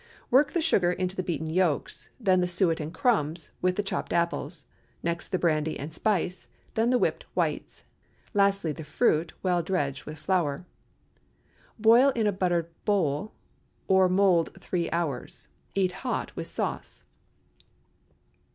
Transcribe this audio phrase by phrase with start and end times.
[0.31, 4.11] Work the sugar into the beaten yolks; then the suet and crumbs, with the chopped
[4.11, 4.65] apples;
[5.03, 7.83] next the brandy and spice, then the whipped whites;
[8.33, 10.65] lastly the fruit, well dredged with flour.
[11.77, 13.35] Boil in a buttered bowl
[13.87, 15.47] or mould three hours.
[15.75, 17.03] Eat hot with sauce.